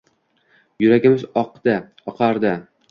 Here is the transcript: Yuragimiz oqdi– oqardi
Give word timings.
Yuragimiz 0.85 1.27
oqdi– 1.43 1.79
oqardi 2.15 2.59